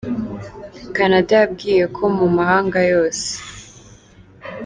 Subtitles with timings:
[0.95, 3.27] Canada yabwiye ko mu mahanga yose